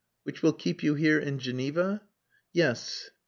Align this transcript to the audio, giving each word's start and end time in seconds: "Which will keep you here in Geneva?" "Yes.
"Which 0.23 0.41
will 0.41 0.53
keep 0.53 0.81
you 0.81 0.95
here 0.95 1.19
in 1.19 1.37
Geneva?" 1.37 2.01
"Yes. 2.53 3.11